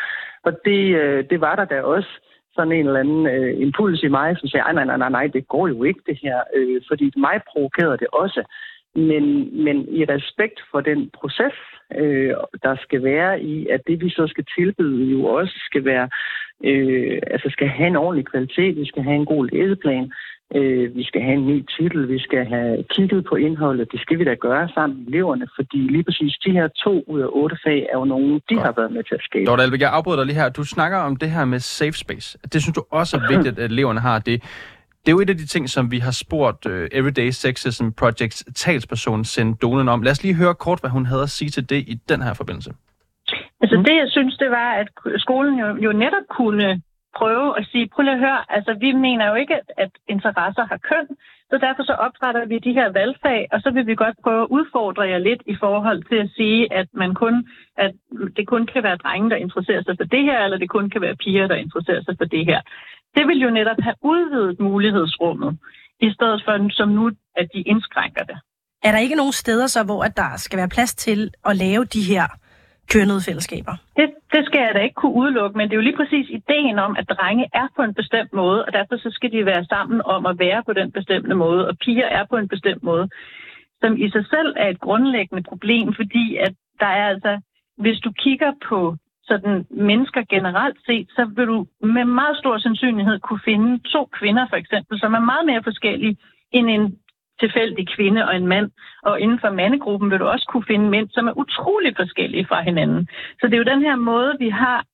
Og 0.46 0.52
det, 0.64 0.82
øh, 1.02 1.25
det 1.31 1.41
var 1.41 1.55
der 1.56 1.64
da 1.64 1.82
også 1.82 2.12
sådan 2.55 2.73
en 2.73 2.87
eller 2.87 3.00
anden 3.00 3.26
øh, 3.26 3.61
impuls 3.61 4.02
i 4.02 4.08
mig, 4.08 4.37
som 4.38 4.49
sagde, 4.49 4.75
nej, 4.75 4.85
nej, 4.85 4.97
nej, 4.97 5.08
nej, 5.08 5.26
det 5.26 5.49
går 5.49 5.69
jo 5.69 5.82
ikke 5.82 6.00
det 6.06 6.19
her, 6.23 6.38
øh, 6.56 6.81
fordi 6.88 7.12
mig 7.17 7.40
provokerede 7.52 7.99
det 7.99 8.06
også. 8.12 8.40
Men, 8.96 9.25
men 9.64 9.76
i 9.88 10.05
respekt 10.05 10.61
for 10.70 10.81
den 10.81 11.11
proces, 11.19 11.56
øh, 12.00 12.35
der 12.62 12.76
skal 12.82 13.05
være 13.05 13.43
i, 13.43 13.67
at 13.69 13.81
det 13.87 14.00
vi 14.00 14.11
så 14.11 14.26
skal 14.26 14.44
tilbyde 14.56 15.05
jo 15.11 15.25
også 15.25 15.55
skal 15.69 15.85
være, 15.85 16.08
øh, 16.64 17.19
altså 17.26 17.49
skal 17.50 17.69
have 17.69 17.87
en 17.87 17.96
ordentlig 17.96 18.26
kvalitet, 18.26 18.76
vi 18.76 18.87
skal 18.87 19.02
have 19.02 19.17
en 19.17 19.26
god 19.26 19.49
læseplan, 19.52 20.12
øh, 20.55 20.96
vi 20.96 21.05
skal 21.05 21.23
have 21.23 21.35
en 21.35 21.46
ny 21.46 21.64
titel, 21.79 22.08
vi 22.08 22.19
skal 22.19 22.46
have 22.46 22.85
kigget 22.91 23.25
på 23.25 23.35
indholdet, 23.37 23.93
det 23.93 24.00
skal 24.00 24.19
vi 24.19 24.25
da 24.25 24.35
gøre 24.35 24.69
sammen 24.75 24.99
med 24.99 25.06
eleverne, 25.06 25.47
fordi 25.56 25.79
lige 25.79 26.05
præcis 26.05 26.37
de 26.47 26.50
her 26.50 26.69
to 26.69 27.05
ud 27.06 27.20
af 27.20 27.29
otte 27.31 27.56
fag 27.64 27.87
er 27.93 27.99
jo 27.99 28.05
nogen, 28.05 28.40
de 28.50 28.56
har 28.58 28.73
været 28.76 28.93
med 28.93 29.02
til 29.05 29.14
at 29.14 29.23
skabe. 29.23 29.47
Dorte 29.47 29.62
Alvik, 29.62 29.81
jeg 29.81 29.93
afbryder 29.93 30.19
dig 30.19 30.26
lige 30.26 30.40
her. 30.40 30.49
Du 30.49 30.64
snakker 30.64 30.99
om 30.99 31.17
det 31.17 31.31
her 31.31 31.44
med 31.44 31.58
safe 31.58 31.93
space. 31.93 32.38
Det 32.52 32.62
synes 32.62 32.75
du 32.75 32.85
også 32.90 33.17
er 33.17 33.37
vigtigt, 33.37 33.58
at 33.58 33.70
eleverne 33.70 34.00
har 34.00 34.19
det. 34.19 34.43
Det 35.04 35.10
er 35.10 35.16
jo 35.16 35.20
et 35.20 35.30
af 35.30 35.36
de 35.36 35.46
ting, 35.46 35.68
som 35.68 35.90
vi 35.90 35.98
har 35.98 36.14
spurgt 36.24 36.66
uh, 36.66 36.86
Everyday 36.98 37.30
Sexism 37.30 37.86
Projects 38.00 38.44
talsperson 38.54 39.24
Send 39.24 39.54
Donen 39.62 39.88
om. 39.88 40.02
Lad 40.02 40.12
os 40.12 40.22
lige 40.22 40.34
høre 40.34 40.54
kort, 40.54 40.80
hvad 40.80 40.90
hun 40.90 41.06
havde 41.06 41.22
at 41.22 41.30
sige 41.38 41.50
til 41.50 41.68
det 41.70 41.80
i 41.92 41.94
den 42.08 42.22
her 42.22 42.34
forbindelse. 42.34 42.70
Altså 43.62 43.76
det, 43.86 43.96
jeg 44.02 44.08
synes, 44.10 44.36
det 44.36 44.50
var, 44.50 44.70
at 44.80 44.88
skolen 45.16 45.58
jo, 45.58 45.68
jo 45.86 45.92
netop 45.92 46.26
kunne 46.30 46.82
prøve 47.16 47.58
at 47.58 47.66
sige, 47.70 47.88
prøv 47.92 48.02
lige 48.02 48.14
at 48.14 48.24
høre, 48.26 48.40
altså 48.56 48.76
vi 48.80 48.92
mener 48.92 49.28
jo 49.28 49.34
ikke, 49.34 49.54
at, 49.54 49.68
at 49.76 49.90
interesser 50.08 50.64
har 50.72 50.78
køn, 50.90 51.06
så 51.50 51.58
derfor 51.66 51.82
så 51.82 51.92
opdrætter 51.92 52.44
vi 52.44 52.58
de 52.58 52.72
her 52.72 52.88
valgfag, 52.92 53.48
og 53.52 53.60
så 53.60 53.70
vil 53.70 53.86
vi 53.86 53.94
godt 53.94 54.16
prøve 54.24 54.42
at 54.42 54.52
udfordre 54.56 55.02
jer 55.02 55.18
lidt 55.18 55.42
i 55.46 55.56
forhold 55.60 56.00
til 56.10 56.18
at 56.24 56.30
sige, 56.36 56.72
at 56.72 56.88
man 56.92 57.14
kun, 57.14 57.34
at 57.76 57.92
det 58.36 58.46
kun 58.46 58.66
kan 58.66 58.82
være 58.82 58.96
drenge, 58.96 59.30
der 59.30 59.36
interesserer 59.36 59.82
sig 59.82 59.94
for 60.00 60.04
det 60.04 60.22
her, 60.24 60.38
eller 60.44 60.58
det 60.58 60.70
kun 60.70 60.90
kan 60.90 61.00
være 61.00 61.16
piger, 61.16 61.46
der 61.46 61.54
interesserer 61.54 62.02
sig 62.02 62.14
for 62.18 62.24
det 62.24 62.46
her. 62.46 62.60
Det 63.14 63.26
vil 63.28 63.38
jo 63.38 63.50
netop 63.50 63.81
have 63.81 63.94
udvidet 64.02 64.61
mulighedsrummet, 64.61 65.58
i 66.00 66.11
stedet 66.12 66.43
for 66.44 66.69
som 66.70 66.88
nu, 66.88 67.11
at 67.37 67.49
de 67.55 67.61
indskrænker 67.61 68.25
det. 68.25 68.38
Er 68.82 68.93
der 68.93 68.99
ikke 68.99 69.14
nogen 69.14 69.32
steder 69.32 69.66
så, 69.66 69.84
hvor 69.84 70.02
at 70.05 70.16
der 70.16 70.31
skal 70.37 70.56
være 70.56 70.69
plads 70.69 70.94
til 70.94 71.31
at 71.44 71.56
lave 71.56 71.84
de 71.84 72.02
her 72.02 72.26
kønnede 72.93 73.20
fællesskaber? 73.26 73.75
Det, 73.96 74.08
det 74.32 74.46
skal 74.46 74.61
jeg 74.61 74.75
da 74.75 74.81
ikke 74.81 74.94
kunne 74.94 75.19
udelukke, 75.22 75.58
men 75.58 75.64
det 75.69 75.72
er 75.72 75.81
jo 75.81 75.88
lige 75.88 75.96
præcis 75.96 76.26
ideen 76.31 76.78
om, 76.78 76.96
at 76.99 77.08
drenge 77.08 77.46
er 77.55 77.69
på 77.76 77.82
en 77.82 77.94
bestemt 77.94 78.32
måde, 78.32 78.64
og 78.64 78.72
derfor 78.72 78.96
så 78.96 79.11
skal 79.12 79.32
de 79.32 79.46
være 79.46 79.64
sammen 79.64 80.02
om 80.05 80.26
at 80.26 80.38
være 80.38 80.62
på 80.66 80.72
den 80.72 80.93
bestemte 80.93 81.34
måde, 81.34 81.69
og 81.69 81.78
piger 81.84 82.06
er 82.06 82.25
på 82.31 82.37
en 82.37 82.49
bestemt 82.49 82.82
måde, 82.82 83.08
som 83.82 83.96
i 83.96 84.11
sig 84.11 84.25
selv 84.34 84.55
er 84.56 84.69
et 84.69 84.81
grundlæggende 84.81 85.43
problem, 85.43 85.94
fordi 85.94 86.37
at 86.37 86.55
der 86.81 86.87
er 86.87 87.08
altså, 87.08 87.40
hvis 87.76 87.99
du 87.99 88.12
kigger 88.12 88.52
på 88.69 88.96
sådan 89.29 89.67
mennesker 89.71 90.23
generelt 90.31 90.79
set, 90.87 91.09
så 91.16 91.25
vil 91.37 91.47
du 91.47 91.66
med 91.81 92.04
meget 92.04 92.37
stor 92.37 92.59
sandsynlighed 92.59 93.21
kunne 93.21 93.40
finde 93.45 93.88
to 93.95 94.09
kvinder 94.19 94.47
for 94.50 94.57
eksempel, 94.57 95.00
som 95.00 95.14
er 95.14 95.28
meget 95.31 95.47
mere 95.47 95.62
forskellige 95.62 96.16
end 96.52 96.71
en 96.71 96.99
tilfældig 97.40 97.88
kvinde 97.97 98.25
og 98.28 98.37
en 98.37 98.47
mand. 98.47 98.71
Og 99.02 99.21
inden 99.21 99.38
for 99.40 99.50
mandegruppen 99.50 100.11
vil 100.11 100.19
du 100.19 100.26
også 100.26 100.47
kunne 100.52 100.66
finde 100.66 100.90
mænd, 100.90 101.09
som 101.11 101.26
er 101.28 101.38
utrolig 101.38 101.93
forskellige 101.97 102.47
fra 102.47 102.62
hinanden. 102.62 103.09
Så 103.40 103.47
det 103.47 103.54
er 103.54 103.59
jo 103.59 103.73
den 103.75 103.83
her 103.83 103.97
måde, 103.97 104.33
vi 104.38 104.49
har 104.49 104.85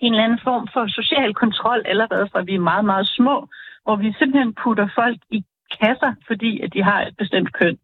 en 0.00 0.12
eller 0.12 0.24
anden 0.24 0.40
form 0.44 0.68
for 0.72 0.86
social 1.00 1.34
kontrol 1.34 1.82
allerede 1.84 2.28
fra 2.32 2.42
vi 2.42 2.54
er 2.54 2.68
meget, 2.70 2.84
meget 2.84 3.08
små, 3.08 3.48
hvor 3.84 3.96
vi 3.96 4.14
simpelthen 4.18 4.54
putter 4.62 4.88
folk 4.94 5.18
i 5.30 5.44
kasser, 5.80 6.12
fordi 6.26 6.60
at 6.60 6.72
de 6.74 6.82
har 6.82 7.02
et 7.02 7.14
bestemt 7.18 7.52
køn. 7.52 7.78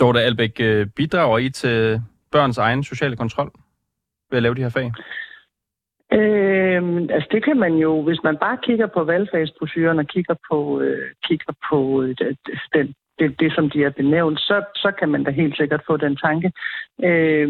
Dorte 0.00 0.20
Albæk, 0.20 0.60
øh, 0.60 0.86
bidrager 0.96 1.38
I 1.38 1.50
til 1.50 2.02
børns 2.32 2.58
egen 2.58 2.84
sociale 2.84 3.16
kontrol? 3.16 3.50
Ved 4.30 4.36
at 4.38 4.42
lave 4.42 4.54
de 4.54 4.62
her 4.62 4.76
fag? 4.78 4.92
Øhm, 6.12 7.02
altså 7.10 7.28
det 7.30 7.44
kan 7.44 7.56
man 7.56 7.74
jo, 7.74 8.02
hvis 8.02 8.22
man 8.24 8.36
bare 8.36 8.58
kigger 8.62 8.86
på 8.86 9.04
valgfagsbrosyren 9.04 9.98
og 9.98 10.06
kigger 10.06 10.34
på, 10.50 10.80
øh, 10.80 11.10
kigger 11.24 11.52
på 11.70 12.02
øh, 12.02 12.16
den, 12.74 12.94
det, 13.18 13.40
det, 13.40 13.54
som 13.54 13.70
de 13.70 13.84
er 13.84 13.90
benævnt, 13.90 14.40
så, 14.40 14.62
så 14.74 14.92
kan 14.98 15.08
man 15.08 15.24
da 15.24 15.30
helt 15.30 15.56
sikkert 15.56 15.82
få 15.86 15.96
den 15.96 16.16
tanke. 16.16 16.52
Øh, 17.04 17.48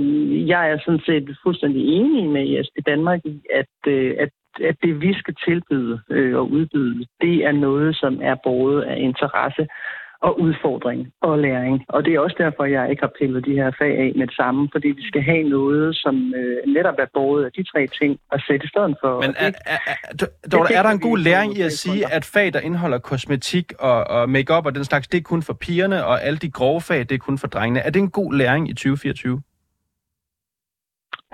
jeg 0.48 0.70
er 0.70 0.78
sådan 0.84 1.04
set 1.06 1.36
fuldstændig 1.42 1.82
enig 1.86 2.30
med 2.30 2.44
i 2.76 2.80
Danmark 2.86 3.20
i, 3.24 3.42
at, 3.54 3.92
øh, 3.92 4.14
at 4.18 4.30
at 4.60 4.76
det, 4.82 5.00
vi 5.00 5.14
skal 5.14 5.34
tilbyde 5.46 6.00
øh, 6.10 6.36
og 6.36 6.50
udbyde, 6.50 7.06
det 7.20 7.44
er 7.44 7.52
noget, 7.52 7.96
som 7.96 8.20
er 8.22 8.34
både 8.44 8.86
af 8.86 8.96
interesse 8.98 9.68
og 10.22 10.40
udfordring 10.40 11.12
og 11.20 11.38
læring. 11.38 11.84
Og 11.88 12.04
det 12.04 12.14
er 12.14 12.20
også 12.20 12.36
derfor, 12.38 12.64
jeg 12.64 12.90
ikke 12.90 13.02
har 13.02 13.12
pillet 13.18 13.46
de 13.46 13.54
her 13.54 13.70
fag 13.78 13.98
af 13.98 14.12
med 14.16 14.26
det 14.26 14.36
samme, 14.36 14.68
fordi 14.72 14.88
vi 14.88 15.02
skal 15.02 15.22
have 15.22 15.42
noget, 15.42 15.96
som 15.96 16.34
øh, 16.34 16.72
netop 16.74 16.94
er 16.98 17.06
både 17.14 17.46
af 17.46 17.52
de 17.52 17.62
tre 17.62 17.86
ting 17.86 18.20
at 18.32 18.42
sætte 18.46 18.64
i 18.64 18.68
stedet 18.68 18.96
for. 19.00 19.20
Men 19.20 19.34
er, 19.38 19.46
er, 19.46 19.78
er, 19.86 20.26
er, 20.52 20.78
er 20.78 20.82
der 20.82 20.90
en 20.90 21.00
god 21.00 21.18
læring 21.18 21.58
i 21.58 21.60
at 21.62 21.72
sige, 21.72 22.12
at 22.12 22.24
fag, 22.24 22.52
der 22.52 22.60
indeholder 22.60 22.98
kosmetik 22.98 23.72
og, 23.78 24.04
og 24.04 24.30
makeup 24.30 24.66
og 24.66 24.74
den 24.74 24.84
slags, 24.84 25.08
det 25.08 25.18
er 25.18 25.22
kun 25.22 25.42
for 25.42 25.52
pigerne, 25.52 26.04
og 26.04 26.22
alle 26.22 26.38
de 26.38 26.50
grove 26.50 26.80
fag, 26.80 26.98
det 26.98 27.12
er 27.12 27.18
kun 27.18 27.38
for 27.38 27.46
drengene? 27.46 27.80
Er 27.80 27.90
det 27.90 28.00
en 28.00 28.10
god 28.10 28.34
læring 28.34 28.68
i 28.68 28.72
2024? 28.72 29.42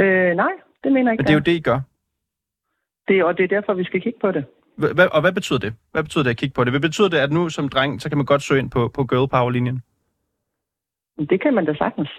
Øh, 0.00 0.36
nej, 0.36 0.52
det 0.84 0.92
mener 0.92 1.10
jeg 1.10 1.12
ikke. 1.12 1.22
Men 1.22 1.26
det 1.26 1.30
er 1.30 1.40
jo 1.40 1.48
det, 1.50 1.52
I 1.52 1.60
gør. 1.60 1.80
Det, 3.08 3.24
og 3.24 3.36
det 3.36 3.44
er 3.44 3.48
derfor, 3.48 3.74
vi 3.74 3.84
skal 3.84 4.00
kigge 4.00 4.18
på 4.20 4.30
det. 4.32 4.44
Hvad, 4.76 5.08
og 5.12 5.20
hvad 5.20 5.32
betyder 5.32 5.58
det? 5.58 5.74
Hvad 5.92 6.02
betyder 6.02 6.24
det 6.24 6.30
at 6.30 6.36
kigge 6.36 6.54
på 6.54 6.64
det? 6.64 6.72
Hvad 6.72 6.80
betyder 6.80 7.08
det, 7.08 7.18
at 7.18 7.32
nu 7.32 7.48
som 7.48 7.68
dreng, 7.68 8.02
så 8.02 8.08
kan 8.08 8.18
man 8.18 8.26
godt 8.26 8.42
søge 8.42 8.60
ind 8.60 8.70
på, 8.70 8.88
på 8.88 9.04
girl 9.04 9.28
power-linjen? 9.28 9.82
Det 11.30 11.40
kan 11.40 11.54
man 11.54 11.64
da 11.66 11.74
sagtens. 11.74 12.10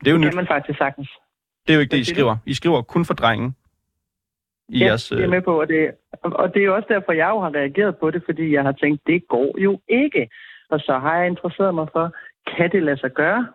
Det 0.00 0.06
er 0.06 0.10
jo 0.10 0.16
det 0.16 0.20
nyt. 0.20 0.28
kan 0.28 0.36
man 0.36 0.46
faktisk 0.46 0.78
sagtens. 0.78 1.10
Det 1.66 1.72
er 1.72 1.74
jo 1.74 1.80
ikke 1.80 1.96
det, 1.96 1.98
I 1.98 2.04
skriver. 2.04 2.36
I 2.46 2.54
skriver 2.54 2.82
kun 2.82 3.04
for 3.04 3.14
drengen. 3.14 3.56
I 4.68 4.78
ja, 4.78 4.84
jeres, 4.84 5.08
det 5.08 5.18
er 5.18 5.24
øh, 5.24 5.30
med 5.30 5.42
på, 5.42 5.60
og 5.60 5.68
det, 5.68 5.94
og 6.22 6.54
det 6.54 6.64
er 6.64 6.70
også 6.70 6.88
derfor, 6.88 7.12
jeg 7.12 7.28
jo 7.28 7.40
har 7.40 7.54
reageret 7.54 7.96
på 7.96 8.10
det, 8.10 8.22
fordi 8.24 8.52
jeg 8.52 8.62
har 8.62 8.72
tænkt, 8.72 9.06
det 9.06 9.28
går 9.28 9.58
jo 9.58 9.80
ikke. 9.88 10.28
Og 10.70 10.80
så 10.80 10.98
har 10.98 11.18
jeg 11.18 11.26
interesseret 11.26 11.74
mig 11.74 11.88
for, 11.92 12.14
kan 12.56 12.72
det 12.72 12.82
lade 12.82 13.00
sig 13.00 13.10
gøre? 13.10 13.48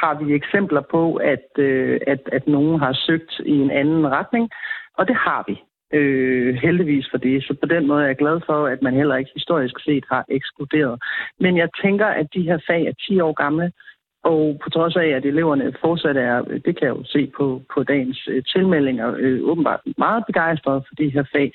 Har 0.00 0.14
vi 0.24 0.34
eksempler 0.34 0.80
på, 0.90 1.14
at, 1.14 1.46
øh, 1.58 2.00
at, 2.06 2.20
at 2.32 2.46
nogen 2.46 2.80
har 2.80 2.92
søgt 2.92 3.40
i 3.46 3.56
en 3.56 3.70
anden 3.70 4.08
retning? 4.08 4.50
Og 4.98 5.08
det 5.08 5.16
har 5.16 5.44
vi. 5.48 5.62
Øh, 5.92 6.54
heldigvis 6.54 7.06
for 7.10 7.18
det. 7.18 7.44
Så 7.44 7.54
på 7.60 7.66
den 7.66 7.86
måde 7.86 8.02
er 8.02 8.06
jeg 8.06 8.16
glad 8.16 8.40
for, 8.46 8.66
at 8.66 8.82
man 8.82 8.94
heller 8.94 9.16
ikke 9.16 9.30
historisk 9.34 9.74
set 9.84 10.04
har 10.10 10.24
ekskluderet. 10.28 11.02
Men 11.40 11.56
jeg 11.56 11.68
tænker, 11.82 12.06
at 12.06 12.26
de 12.34 12.42
her 12.42 12.58
fag 12.66 12.82
er 12.86 12.92
10 12.92 13.20
år 13.20 13.32
gamle, 13.32 13.72
og 14.24 14.60
på 14.62 14.70
trods 14.70 14.96
af, 14.96 15.08
at 15.08 15.24
eleverne 15.24 15.72
fortsat 15.80 16.16
er, 16.16 16.42
det 16.42 16.76
kan 16.76 16.88
jeg 16.88 16.96
jo 16.96 17.04
se 17.04 17.32
på, 17.36 17.62
på 17.74 17.82
dagens 17.82 18.28
øh, 18.28 18.42
tilmeldinger, 18.52 19.14
øh, 19.18 19.40
åbenbart 19.42 19.80
meget 19.98 20.24
begejstrede 20.26 20.82
for 20.88 20.94
de 20.94 21.08
her 21.08 21.24
fag, 21.32 21.52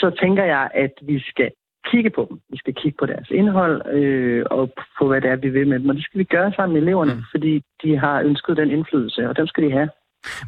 så 0.00 0.10
tænker 0.20 0.44
jeg, 0.44 0.70
at 0.74 0.92
vi 1.02 1.20
skal 1.20 1.50
kigge 1.90 2.10
på 2.10 2.26
dem. 2.30 2.40
Vi 2.48 2.56
skal 2.56 2.74
kigge 2.74 2.96
på 2.98 3.06
deres 3.06 3.30
indhold 3.30 3.86
øh, 3.86 4.44
og 4.50 4.72
på, 4.98 5.08
hvad 5.08 5.20
det 5.20 5.30
er, 5.30 5.36
vi 5.36 5.48
vil 5.48 5.68
med 5.68 5.78
dem. 5.80 5.88
Og 5.88 5.94
det 5.94 6.04
skal 6.04 6.18
vi 6.18 6.24
gøre 6.24 6.52
sammen 6.52 6.74
med 6.74 6.82
eleverne, 6.82 7.14
mm. 7.14 7.22
fordi 7.30 7.62
de 7.82 7.98
har 7.98 8.22
ønsket 8.22 8.56
den 8.56 8.70
indflydelse, 8.70 9.28
og 9.28 9.36
den 9.36 9.46
skal 9.46 9.64
de 9.64 9.72
have. 9.72 9.88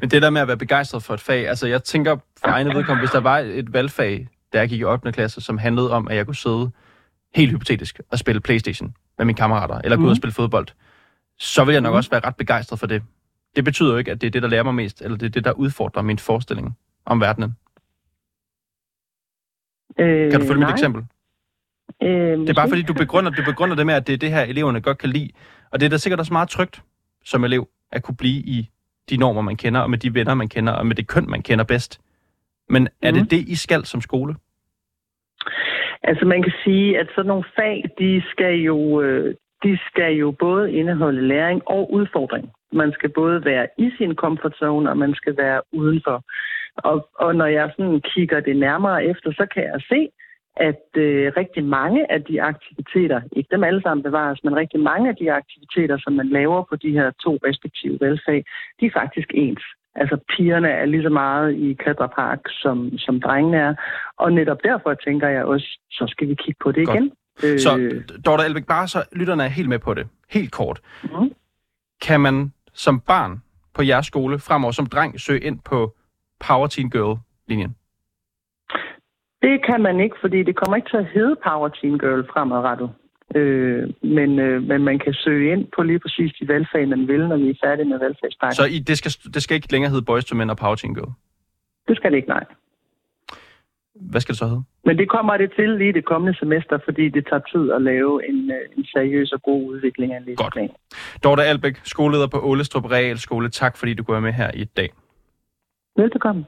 Men 0.00 0.10
det 0.10 0.22
der 0.22 0.30
med 0.30 0.40
at 0.40 0.48
være 0.48 0.56
begejstret 0.56 1.02
for 1.02 1.14
et 1.14 1.20
fag, 1.20 1.48
altså 1.48 1.66
jeg 1.66 1.84
tænker 1.84 2.16
for 2.40 2.48
egne 2.48 2.74
vedkommende, 2.74 3.00
hvis 3.00 3.10
der 3.10 3.20
var 3.20 3.38
et 3.38 3.72
valgfag, 3.72 4.28
da 4.52 4.58
jeg 4.58 4.68
gik 4.68 4.80
i 4.80 4.84
8. 4.84 5.12
klasse, 5.12 5.40
som 5.40 5.58
handlede 5.58 5.92
om, 5.92 6.08
at 6.08 6.16
jeg 6.16 6.26
kunne 6.26 6.36
sidde 6.36 6.70
helt 7.34 7.50
hypotetisk 7.50 8.00
og 8.10 8.18
spille 8.18 8.40
Playstation 8.40 8.94
med 9.18 9.26
mine 9.26 9.36
kammerater, 9.36 9.78
eller 9.84 9.96
gå 9.96 10.00
mm. 10.00 10.06
ud 10.06 10.10
og 10.10 10.16
spille 10.16 10.32
fodbold, 10.32 10.66
så 11.38 11.64
vil 11.64 11.72
jeg 11.72 11.80
nok 11.80 11.92
mm. 11.92 11.96
også 11.96 12.10
være 12.10 12.20
ret 12.24 12.36
begejstret 12.36 12.78
for 12.78 12.86
det. 12.86 13.02
Det 13.56 13.64
betyder 13.64 13.92
jo 13.92 13.96
ikke, 13.96 14.10
at 14.10 14.20
det 14.20 14.26
er 14.26 14.30
det, 14.30 14.42
der 14.42 14.48
lærer 14.48 14.62
mig 14.62 14.74
mest, 14.74 15.02
eller 15.02 15.18
det 15.18 15.26
er 15.26 15.30
det, 15.30 15.44
der 15.44 15.52
udfordrer 15.52 16.02
min 16.02 16.18
forestilling 16.18 16.78
om 17.06 17.20
verdenen. 17.20 17.56
Øh, 19.98 20.30
kan 20.30 20.40
du 20.40 20.46
følge 20.46 20.60
nej. 20.60 20.68
mit 20.70 20.74
eksempel? 20.74 21.04
Øh, 22.02 22.38
det 22.38 22.48
er 22.48 22.54
bare 22.54 22.68
fordi, 22.68 22.82
du 22.82 22.94
begrunder, 22.94 23.30
du 23.30 23.42
begrunder 23.44 23.76
det 23.76 23.86
med, 23.86 23.94
at 23.94 24.06
det 24.06 24.12
er 24.12 24.16
det 24.16 24.30
her, 24.30 24.42
eleverne 24.42 24.80
godt 24.80 24.98
kan 24.98 25.10
lide. 25.10 25.30
Og 25.70 25.80
det 25.80 25.86
er 25.86 25.90
da 25.90 25.96
sikkert 25.96 26.20
også 26.20 26.32
meget 26.32 26.48
trygt 26.48 26.82
som 27.24 27.44
elev, 27.44 27.68
at 27.92 28.02
kunne 28.02 28.16
blive 28.16 28.42
i 28.42 28.70
de 29.11 29.16
normer, 29.16 29.42
man 29.42 29.56
kender, 29.56 29.80
og 29.80 29.90
med 29.90 29.99
de 29.99 30.14
venner, 30.14 30.34
man 30.34 30.49
kender, 30.49 30.73
og 30.73 30.87
med 30.87 30.96
det 30.96 31.08
køn, 31.08 31.30
man 31.30 31.42
kender 31.42 31.64
bedst. 31.64 32.00
Men 32.68 32.88
er 33.02 33.12
mm. 33.12 33.18
det 33.18 33.30
det, 33.30 33.49
I 33.49 33.56
skal 33.56 33.84
som 33.84 34.00
skole? 34.00 34.34
Altså 36.02 36.25
man 36.25 36.42
kan 36.42 36.52
sige, 36.64 36.99
at 36.99 37.08
sådan 37.14 37.28
nogle 37.28 37.44
fag, 37.56 37.84
de 37.99 38.23
skal 38.30 38.54
jo, 38.54 39.02
øh, 39.02 39.34
de 39.62 39.78
skal 39.88 40.12
jo 40.12 40.30
både 40.30 40.73
indeholde 40.73 41.28
læring 41.28 41.62
og 41.66 41.92
udfordring. 41.92 42.50
Man 42.73 42.92
skal 42.92 43.11
både 43.11 43.44
være 43.44 43.66
i 43.78 43.90
sin 43.99 44.14
comfort 44.14 44.56
zone, 44.56 44.90
og 44.90 44.99
man 44.99 45.14
skal 45.14 45.37
være 45.37 45.61
udenfor. 45.73 46.25
Og, 46.76 47.08
og 47.18 47.37
når 47.37 47.46
jeg 47.46 47.73
sådan 47.76 48.00
kigger 48.00 48.40
det 48.40 48.56
nærmere 48.56 49.04
efter, 49.04 49.32
så 49.32 49.46
kan 49.54 49.62
jeg 49.62 49.80
se, 49.88 50.08
at 50.56 50.87
øh, 50.96 51.32
rigtig 51.37 51.64
mange 51.64 52.12
af 52.12 52.25
de 52.25 52.42
aktiviteter, 52.42 53.20
ikke 53.32 53.49
dem 53.50 53.64
alle 53.64 53.82
sammen 53.82 54.02
bevares, 54.02 54.44
men 54.44 54.56
rigtig 54.56 54.80
mange 54.80 55.08
af 55.08 55.16
de 55.16 55.32
aktiviteter, 55.32 55.99
som 55.99 56.12
man 56.12 56.28
laver 56.28 56.62
på 56.70 56.76
de 56.76 56.90
her 56.90 57.11
to 57.25 57.38
respektive 57.46 57.99
valgfag, 58.00 58.44
de 58.80 58.87
er 58.87 58.90
faktisk 59.00 59.30
ens. 59.34 59.62
Altså 59.94 60.16
pigerne 60.37 60.68
er 60.68 60.84
lige 60.84 61.02
så 61.02 61.08
meget 61.08 61.54
i 61.54 61.75
klatrepark, 61.75 62.40
som, 62.49 62.99
som 62.99 63.20
drengene 63.20 63.56
er. 63.56 63.75
Og 64.16 64.32
netop 64.32 64.58
derfor 64.64 64.94
tænker 64.94 65.28
jeg 65.28 65.44
også, 65.44 65.78
så 65.90 66.04
skal 66.08 66.28
vi 66.28 66.34
kigge 66.34 66.58
på 66.62 66.73
det 66.73 66.87
Godt. 66.87 66.96
igen. 66.96 67.12
Øh, 67.44 67.58
så 67.58 68.02
Dorte 68.26 68.44
Elbæk, 68.44 68.66
bare 68.66 68.88
så 68.88 69.04
lytterne 69.12 69.44
er 69.44 69.49
helt 69.49 69.68
med 69.68 69.78
på 69.78 69.94
det. 69.94 70.06
Helt 70.30 70.52
kort. 70.52 70.80
Mm. 71.02 71.32
Kan 72.02 72.20
man 72.20 72.52
som 72.73 73.00
barn 73.00 73.42
på 73.75 73.82
jeres 73.82 74.06
skole 74.06 74.38
fremover 74.38 74.73
som 74.73 74.87
dreng 74.87 75.20
søge 75.20 75.40
ind 75.40 75.58
på 75.64 75.94
Power 76.46 76.66
Teen 76.66 76.90
Girl-linjen? 76.90 77.76
Det 79.44 79.54
kan 79.68 79.80
man 79.82 80.00
ikke, 80.00 80.16
fordi 80.20 80.42
det 80.42 80.56
kommer 80.56 80.76
ikke 80.76 80.90
til 80.90 80.96
at 80.96 81.08
hedde 81.14 81.36
Power 81.46 81.68
Teen 81.68 81.98
Girl 81.98 82.22
fremadrettet. 82.32 82.90
Øh, 83.34 83.82
men, 84.02 84.38
øh, 84.38 84.62
men 84.62 84.84
man 84.84 84.98
kan 84.98 85.14
søge 85.14 85.52
ind 85.52 85.66
på 85.76 85.82
lige 85.82 85.98
præcis 85.98 86.32
de 86.40 86.48
valgfag, 86.48 86.88
man 86.88 87.08
vil, 87.08 87.28
når 87.28 87.36
vi 87.36 87.50
er 87.50 87.58
færdige 87.64 87.88
med 87.88 87.98
valgfagspakken. 87.98 88.54
Så 88.54 88.64
I, 88.64 88.78
det, 88.78 88.98
skal, 88.98 89.10
det 89.34 89.42
skal 89.42 89.54
ikke 89.54 89.72
længere 89.72 89.90
hedde 89.90 90.04
Boys 90.04 90.24
to 90.24 90.36
Men 90.36 90.50
og 90.50 90.56
Power 90.56 90.74
Teen 90.74 90.94
Girl? 90.94 91.12
Det 91.88 91.96
skal 91.96 92.10
det 92.10 92.16
ikke, 92.16 92.28
nej. 92.28 92.44
Hvad 93.94 94.20
skal 94.20 94.32
det 94.32 94.38
så 94.38 94.46
hedde? 94.46 94.64
Men 94.84 94.98
det 94.98 95.08
kommer 95.08 95.36
det 95.36 95.52
til 95.56 95.68
lige 95.68 95.92
det 95.92 96.04
kommende 96.04 96.38
semester, 96.38 96.78
fordi 96.84 97.08
det 97.08 97.26
tager 97.30 97.42
tid 97.52 97.72
at 97.72 97.82
lave 97.82 98.28
en, 98.28 98.50
øh, 98.50 98.78
en 98.78 98.84
seriøs 98.84 99.32
og 99.32 99.42
god 99.42 99.62
udvikling 99.70 100.12
af 100.12 100.18
en. 100.18 100.36
Godt. 100.36 100.58
Dorte 101.24 101.42
Albæk, 101.42 101.76
skoleleder 101.84 102.26
på 102.26 102.38
Ålestrup 102.40 102.90
Realskole. 102.90 103.48
Tak 103.48 103.76
fordi 103.76 103.94
du 103.94 104.02
går 104.02 104.20
med 104.20 104.32
her 104.32 104.50
i 104.54 104.64
dag. 104.64 104.90
Velbekomme. 105.96 106.44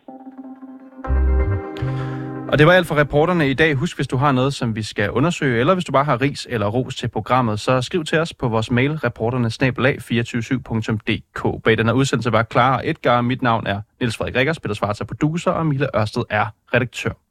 Og 2.53 2.59
det 2.59 2.67
var 2.67 2.73
alt 2.73 2.87
for 2.87 2.95
reporterne 2.95 3.51
i 3.51 3.55
dag. 3.55 3.75
Husk, 3.75 3.97
hvis 3.97 4.09
du 4.09 4.17
har 4.17 4.33
noget, 4.33 4.55
som 4.55 4.77
vi 4.77 4.83
skal 4.83 5.11
undersøge, 5.11 5.61
eller 5.61 5.75
hvis 5.75 5.85
du 5.85 5.93
bare 5.93 6.05
har 6.05 6.21
ris 6.21 6.47
eller 6.51 6.67
ros 6.67 6.97
til 6.97 7.09
programmet, 7.09 7.61
så 7.61 7.83
skriv 7.83 8.05
til 8.05 8.19
os 8.19 8.35
på 8.35 8.49
vores 8.49 8.71
mail, 8.71 8.99
reporterne-247.dk. 9.05 11.63
Bag 11.65 11.79
den 11.79 11.87
her 11.87 11.93
udsendelse 11.93 12.33
var 12.33 12.47
Clara 12.53 12.81
Edgar. 12.85 13.21
Mit 13.21 13.43
navn 13.43 13.67
er 13.67 13.81
Niels 14.01 14.17
Frederik 14.17 14.37
Rikkers, 14.37 14.61
Peter 14.61 14.75
Svarts 14.75 15.01
er 15.01 15.05
producer, 15.05 15.51
og 15.51 15.67
Mille 15.67 15.89
Ørsted 15.97 16.23
er 16.31 16.47
redaktør. 16.75 17.26